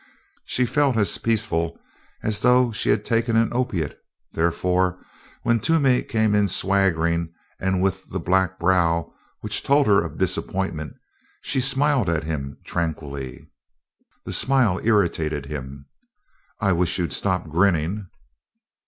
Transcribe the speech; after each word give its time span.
She 0.45 0.65
felt 0.65 0.97
as 0.97 1.15
peaceful 1.19 1.79
as 2.23 2.41
though 2.41 2.71
she 2.71 2.89
had 2.89 3.05
taken 3.05 3.35
an 3.35 3.49
opiate, 3.53 3.99
therefore, 4.31 4.97
when 5.43 5.59
Toomey 5.59 6.01
came 6.01 6.33
in 6.33 6.47
swaggering 6.47 7.31
and 7.59 7.83
with 7.83 8.09
the 8.09 8.19
black 8.19 8.57
brow 8.57 9.13
which 9.41 9.61
told 9.61 9.85
her 9.85 10.03
of 10.03 10.17
disappointment, 10.17 10.93
she 11.43 11.61
smiled 11.61 12.09
at 12.09 12.23
him 12.23 12.57
tranquilly. 12.65 13.51
The 14.25 14.33
smile 14.33 14.79
irritated 14.83 15.45
him. 15.45 15.85
"I 16.59 16.73
wish 16.73 16.97
you'd 16.97 17.13
stop 17.13 17.47
grinning." 17.47 18.07